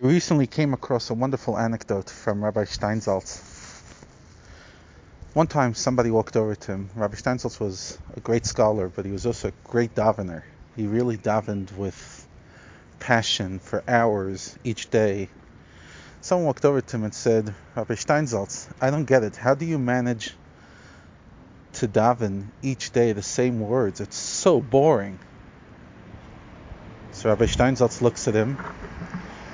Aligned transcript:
Recently 0.00 0.46
came 0.46 0.74
across 0.74 1.08
a 1.08 1.14
wonderful 1.14 1.56
anecdote 1.56 2.10
from 2.10 2.44
Rabbi 2.44 2.64
Steinsaltz. 2.64 3.40
One 5.32 5.46
time 5.46 5.72
somebody 5.72 6.10
walked 6.10 6.36
over 6.36 6.54
to 6.54 6.72
him. 6.72 6.90
Rabbi 6.94 7.14
Steinsaltz 7.14 7.58
was 7.58 7.96
a 8.14 8.20
great 8.20 8.44
scholar, 8.44 8.88
but 8.88 9.06
he 9.06 9.10
was 9.10 9.24
also 9.24 9.48
a 9.48 9.52
great 9.64 9.94
davener. 9.94 10.42
He 10.76 10.86
really 10.86 11.16
davened 11.16 11.74
with 11.78 12.28
passion 13.00 13.58
for 13.58 13.82
hours 13.88 14.58
each 14.64 14.90
day. 14.90 15.30
Someone 16.20 16.44
walked 16.44 16.66
over 16.66 16.82
to 16.82 16.96
him 16.98 17.04
and 17.04 17.14
said, 17.14 17.54
Rabbi 17.74 17.94
Steinsaltz, 17.94 18.68
I 18.82 18.90
don't 18.90 19.06
get 19.06 19.22
it. 19.22 19.34
How 19.34 19.54
do 19.54 19.64
you 19.64 19.78
manage 19.78 20.34
to 21.72 21.88
daven 21.88 22.48
each 22.62 22.92
day 22.92 23.14
the 23.14 23.22
same 23.22 23.60
words? 23.60 24.02
It's 24.02 24.18
so 24.18 24.60
boring. 24.60 25.18
So 27.12 27.30
Rabbi 27.30 27.46
Steinsaltz 27.46 28.02
looks 28.02 28.28
at 28.28 28.34
him 28.34 28.58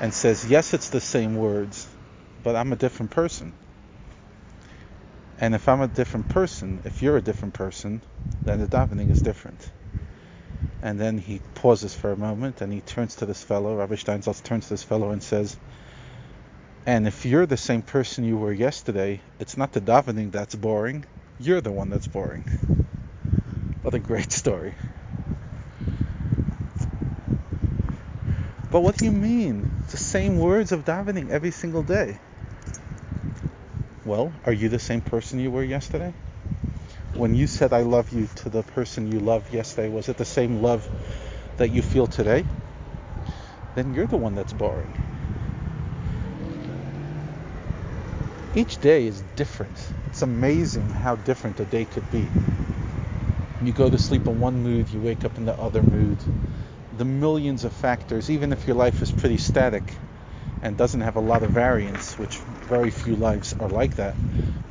and 0.00 0.14
says, 0.14 0.46
Yes, 0.46 0.74
it's 0.74 0.90
the 0.90 1.00
same 1.02 1.36
words, 1.36 1.88
but 2.42 2.56
I'm 2.56 2.72
a 2.72 2.76
different 2.76 3.12
person. 3.12 3.54
And 5.38 5.54
if 5.54 5.68
I'm 5.68 5.82
a 5.82 5.88
different 5.88 6.28
person, 6.28 6.82
if 6.84 7.02
you're 7.02 7.18
a 7.18 7.22
different 7.22 7.54
person, 7.54 8.02
then 8.44 8.60
the 8.60 8.68
davening 8.68 9.10
is 9.10 9.22
different. 9.22 9.70
And 10.82 11.00
then 11.00 11.18
he 11.18 11.42
pauses 11.54 11.94
for 11.94 12.12
a 12.12 12.16
moment 12.16 12.60
and 12.62 12.72
he 12.72 12.80
turns 12.82 13.16
to 13.16 13.26
this 13.26 13.42
fellow, 13.44 13.76
Rabbi 13.76 13.96
Steinsaltz 13.96 14.42
turns 14.42 14.68
to 14.68 14.74
this 14.74 14.84
fellow 14.84 15.10
and 15.10 15.22
says, 15.22 15.58
And 16.86 17.06
if 17.06 17.26
you're 17.26 17.46
the 17.46 17.56
same 17.58 17.82
person 17.82 18.24
you 18.24 18.38
were 18.38 18.52
yesterday, 18.52 19.22
it's 19.40 19.56
not 19.56 19.72
the 19.72 19.80
davening 19.82 20.32
that's 20.32 20.54
boring, 20.56 21.04
you're 21.38 21.60
the 21.62 21.72
one 21.72 21.90
that's 21.90 22.08
boring. 22.08 22.46
What 23.82 23.94
a 23.94 24.00
great 24.00 24.32
story. 24.32 24.76
But 28.70 28.82
what 28.82 28.98
do 28.98 29.06
you 29.06 29.12
mean? 29.12 29.70
The 29.90 29.96
same 29.96 30.38
words 30.38 30.70
of 30.70 30.84
davening 30.84 31.30
every 31.30 31.50
single 31.50 31.82
day. 31.82 32.16
Well, 34.04 34.32
are 34.44 34.52
you 34.52 34.68
the 34.68 34.78
same 34.78 35.00
person 35.00 35.40
you 35.40 35.50
were 35.50 35.64
yesterday? 35.64 36.14
When 37.12 37.34
you 37.34 37.48
said 37.48 37.72
I 37.72 37.82
love 37.82 38.10
you 38.12 38.28
to 38.36 38.48
the 38.48 38.62
person 38.62 39.10
you 39.10 39.18
loved 39.18 39.52
yesterday, 39.52 39.88
was 39.88 40.08
it 40.08 40.16
the 40.16 40.24
same 40.24 40.62
love 40.62 40.88
that 41.56 41.70
you 41.70 41.82
feel 41.82 42.06
today? 42.06 42.44
Then 43.74 43.92
you're 43.92 44.06
the 44.06 44.16
one 44.16 44.36
that's 44.36 44.52
boring. 44.52 44.94
Each 48.54 48.80
day 48.80 49.08
is 49.08 49.20
different. 49.34 49.92
It's 50.10 50.22
amazing 50.22 50.88
how 50.88 51.16
different 51.16 51.58
a 51.58 51.64
day 51.64 51.84
could 51.84 52.08
be. 52.12 52.28
You 53.64 53.72
go 53.72 53.90
to 53.90 53.98
sleep 53.98 54.28
in 54.28 54.38
one 54.38 54.62
mood, 54.62 54.88
you 54.92 55.00
wake 55.00 55.24
up 55.24 55.36
in 55.36 55.46
the 55.46 55.58
other 55.58 55.82
mood 55.82 56.18
the 57.00 57.04
millions 57.06 57.64
of 57.64 57.72
factors, 57.72 58.28
even 58.28 58.52
if 58.52 58.66
your 58.66 58.76
life 58.76 59.00
is 59.00 59.10
pretty 59.10 59.38
static 59.38 59.94
and 60.60 60.76
doesn't 60.76 61.00
have 61.00 61.16
a 61.16 61.20
lot 61.20 61.42
of 61.42 61.50
variance, 61.50 62.18
which 62.18 62.36
very 62.68 62.90
few 62.90 63.16
lives 63.16 63.54
are 63.58 63.70
like 63.70 63.94
that, 63.94 64.14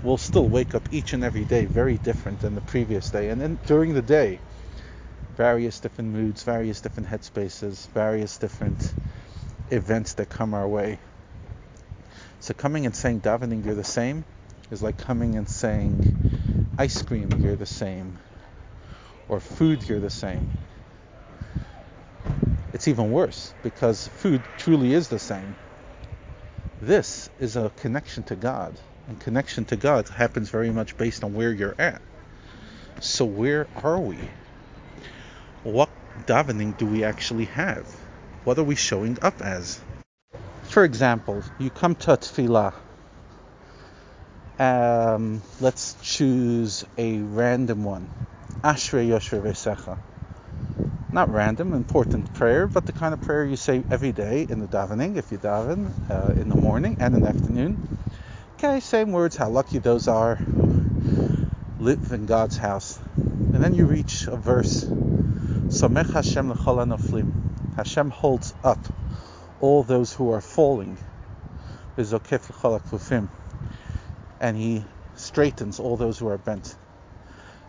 will 0.03 0.15
still 0.15 0.47
wake 0.47 0.75
up 0.75 0.83
each 0.91 1.13
and 1.13 1.23
every 1.23 1.43
day 1.43 1.65
very 1.65 1.97
different 1.97 2.39
than 2.41 2.53
the 2.53 2.61
previous 2.61 3.09
day. 3.09 3.29
And 3.29 3.41
then 3.41 3.57
during 3.65 3.95
the 3.95 4.03
day, 4.03 4.39
various 5.37 5.79
different 5.79 6.11
moods, 6.11 6.43
various 6.43 6.81
different 6.81 7.09
headspaces, 7.09 7.87
various 7.95 8.37
different 8.37 8.93
events 9.71 10.13
that 10.13 10.29
come 10.29 10.53
our 10.53 10.67
way. 10.67 10.99
So 12.41 12.53
coming 12.53 12.85
and 12.85 12.95
saying 12.95 13.21
davening 13.21 13.65
you're 13.65 13.73
the 13.73 13.83
same 13.83 14.23
is 14.69 14.83
like 14.83 14.99
coming 14.99 15.35
and 15.35 15.49
saying 15.49 16.05
ice 16.77 17.01
cream 17.01 17.41
you're 17.41 17.55
the 17.55 17.65
same 17.65 18.19
or 19.27 19.39
food 19.39 19.89
you're 19.89 19.99
the 19.99 20.11
same 20.11 20.47
it's 22.79 22.87
even 22.87 23.11
worse 23.11 23.53
because 23.61 24.07
food 24.07 24.41
truly 24.57 24.93
is 24.93 25.09
the 25.09 25.19
same. 25.19 25.53
This 26.81 27.29
is 27.37 27.57
a 27.57 27.69
connection 27.81 28.23
to 28.23 28.37
God, 28.37 28.73
and 29.09 29.19
connection 29.19 29.65
to 29.65 29.75
God 29.75 30.07
happens 30.07 30.47
very 30.49 30.69
much 30.69 30.97
based 30.97 31.25
on 31.25 31.33
where 31.33 31.51
you're 31.51 31.75
at. 31.77 32.01
So, 33.01 33.25
where 33.25 33.67
are 33.83 33.99
we? 33.99 34.15
What 35.63 35.89
davening 36.25 36.77
do 36.77 36.85
we 36.85 37.03
actually 37.03 37.43
have? 37.47 37.85
What 38.45 38.57
are 38.57 38.63
we 38.63 38.75
showing 38.75 39.17
up 39.21 39.41
as? 39.41 39.81
For 40.63 40.85
example, 40.85 41.43
you 41.57 41.69
come 41.71 41.95
to 41.95 42.11
tefillah. 42.11 42.73
Um, 44.57 45.41
let's 45.59 45.97
choose 46.01 46.85
a 46.97 47.17
random 47.17 47.83
one. 47.83 48.07
Ashrei 48.63 49.09
Yoshvei 49.09 49.41
Veitecha 49.41 49.97
not 51.11 51.31
random, 51.33 51.73
important 51.73 52.33
prayer, 52.35 52.67
but 52.67 52.85
the 52.85 52.91
kind 52.91 53.13
of 53.13 53.21
prayer 53.21 53.43
you 53.45 53.55
say 53.55 53.83
every 53.89 54.11
day 54.11 54.45
in 54.47 54.59
the 54.59 54.67
davening, 54.67 55.17
if 55.17 55.31
you 55.31 55.39
daven 55.39 55.89
uh, 56.09 56.39
in 56.39 56.49
the 56.49 56.55
morning 56.55 56.97
and 56.99 57.15
in 57.15 57.21
the 57.21 57.29
afternoon. 57.29 57.97
Okay, 58.57 58.79
same 58.79 59.11
words, 59.11 59.35
how 59.35 59.49
lucky 59.49 59.79
those 59.79 60.07
are 60.07 60.35
who 60.35 61.47
live 61.79 62.11
in 62.11 62.25
God's 62.25 62.57
house. 62.57 62.99
And 63.15 63.63
then 63.63 63.73
you 63.73 63.85
reach 63.85 64.27
a 64.27 64.35
verse, 64.35 64.83
Somech 64.83 66.13
Hashem 66.13 66.51
l'chol 66.51 66.85
noflim. 66.85 67.75
Hashem 67.75 68.11
holds 68.11 68.53
up 68.63 68.79
all 69.61 69.83
those 69.83 70.13
who 70.13 70.31
are 70.31 70.41
falling. 70.41 70.97
And 74.41 74.57
he 74.57 74.83
straightens 75.15 75.79
all 75.79 75.97
those 75.97 76.19
who 76.19 76.27
are 76.27 76.37
bent. 76.37 76.75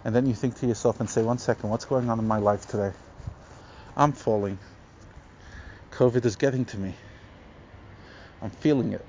And 0.04 0.14
then 0.14 0.26
you 0.26 0.34
think 0.34 0.58
to 0.60 0.66
yourself 0.66 1.00
and 1.00 1.08
say, 1.08 1.22
one 1.22 1.38
second, 1.38 1.70
what's 1.70 1.84
going 1.84 2.10
on 2.10 2.18
in 2.18 2.26
my 2.26 2.38
life 2.38 2.66
today? 2.66 2.92
I'm 4.00 4.12
falling. 4.12 4.58
COVID 5.90 6.24
is 6.24 6.36
getting 6.36 6.64
to 6.64 6.78
me. 6.78 6.94
I'm 8.40 8.48
feeling 8.48 8.94
it. 8.94 9.04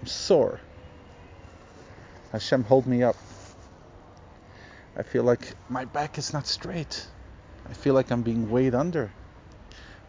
I'm 0.00 0.06
sore. 0.06 0.60
Hashem, 2.30 2.62
hold 2.62 2.86
me 2.86 3.02
up. 3.02 3.16
I 4.96 5.02
feel 5.02 5.24
like 5.24 5.56
my 5.68 5.86
back 5.86 6.18
is 6.18 6.32
not 6.32 6.46
straight. 6.46 7.04
I 7.68 7.72
feel 7.72 7.94
like 7.94 8.12
I'm 8.12 8.22
being 8.22 8.48
weighed 8.48 8.76
under 8.76 9.10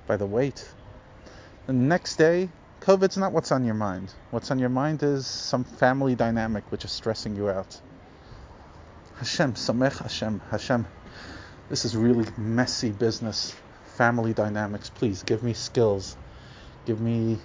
by 0.06 0.18
the 0.18 0.28
weight. 0.28 0.64
The 1.66 1.74
next 1.74 2.18
day, 2.18 2.50
COVID's 2.82 3.18
not 3.18 3.32
what's 3.32 3.52
on 3.52 3.66
your 3.66 3.74
mind. 3.74 4.14
What's 4.30 4.52
on 4.52 4.60
your 4.60 4.70
mind 4.70 5.02
is 5.02 5.26
some 5.26 5.64
family 5.64 6.14
dynamic 6.14 6.72
which 6.72 6.86
is 6.86 6.92
stressing 6.92 7.36
you 7.36 7.50
out. 7.50 7.82
Hashem, 9.16 9.54
Samech 9.54 9.98
Hashem, 9.98 10.40
Hashem. 10.52 10.86
This 11.68 11.84
is 11.84 11.98
really 11.98 12.28
messy 12.38 12.92
business 12.92 13.56
family 13.94 14.34
dynamics. 14.34 14.90
Please 14.90 15.24
give 15.24 15.44
me 15.44 15.54
skills, 15.54 16.18
give 16.86 17.00
me 17.00 17.38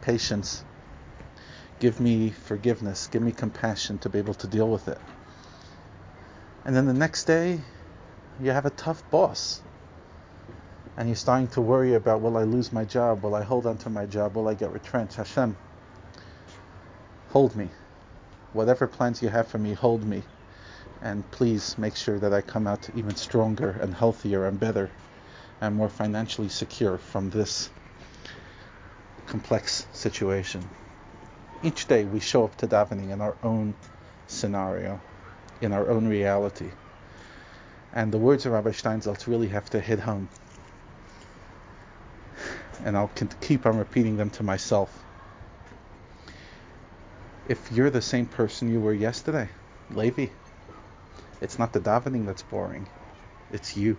patience, 0.00 0.64
give 1.78 2.00
me 2.00 2.30
forgiveness, 2.30 3.06
give 3.08 3.22
me 3.22 3.32
compassion 3.32 3.98
to 3.98 4.08
be 4.08 4.18
able 4.18 4.34
to 4.34 4.46
deal 4.46 4.68
with 4.68 4.88
it. 4.88 4.98
And 6.64 6.74
then 6.74 6.86
the 6.86 6.94
next 6.94 7.24
day, 7.24 7.60
you 8.40 8.50
have 8.50 8.66
a 8.66 8.70
tough 8.70 9.08
boss. 9.10 9.60
And 10.96 11.08
you're 11.08 11.16
starting 11.16 11.48
to 11.48 11.60
worry 11.60 11.94
about 11.94 12.20
will 12.20 12.36
I 12.36 12.42
lose 12.42 12.72
my 12.72 12.84
job? 12.84 13.22
Will 13.22 13.34
I 13.34 13.42
hold 13.42 13.66
on 13.66 13.78
to 13.78 13.90
my 13.90 14.06
job? 14.06 14.36
Will 14.36 14.48
I 14.48 14.54
get 14.54 14.72
retrenched? 14.72 15.16
Hashem, 15.16 15.56
hold 17.30 17.56
me. 17.56 17.68
Whatever 18.52 18.86
plans 18.86 19.22
you 19.22 19.28
have 19.28 19.48
for 19.48 19.58
me, 19.58 19.72
hold 19.74 20.04
me. 20.04 20.22
And 21.02 21.30
please 21.30 21.78
make 21.78 21.96
sure 21.96 22.18
that 22.18 22.34
I 22.34 22.40
come 22.42 22.66
out 22.66 22.90
even 22.94 23.14
stronger 23.16 23.78
and 23.80 23.94
healthier 23.94 24.46
and 24.46 24.58
better 24.58 24.90
and 25.60 25.76
more 25.76 25.88
financially 25.88 26.48
secure 26.48 26.98
from 26.98 27.30
this 27.30 27.70
complex 29.26 29.86
situation. 29.92 30.68
Each 31.62 31.86
day 31.86 32.04
we 32.04 32.20
show 32.20 32.44
up 32.44 32.56
to 32.56 32.66
davening 32.66 33.10
in 33.10 33.20
our 33.20 33.36
own 33.42 33.74
scenario, 34.26 35.00
in 35.60 35.72
our 35.72 35.88
own 35.90 36.08
reality. 36.08 36.70
And 37.92 38.12
the 38.12 38.18
words 38.18 38.46
of 38.46 38.52
Rabbi 38.52 38.70
Steinsaltz 38.70 39.26
really 39.26 39.48
have 39.48 39.68
to 39.70 39.80
hit 39.80 39.98
home. 39.98 40.28
And 42.84 42.96
I'll 42.96 43.10
keep 43.40 43.66
on 43.66 43.76
repeating 43.76 44.16
them 44.16 44.30
to 44.30 44.42
myself. 44.42 44.96
If 47.48 47.70
you're 47.72 47.90
the 47.90 48.00
same 48.00 48.26
person 48.26 48.72
you 48.72 48.80
were 48.80 48.94
yesterday, 48.94 49.48
Levi, 49.90 50.26
it's 51.40 51.58
not 51.58 51.72
the 51.72 51.80
davening 51.80 52.24
that's 52.24 52.42
boring, 52.42 52.86
it's 53.52 53.76
you. 53.76 53.98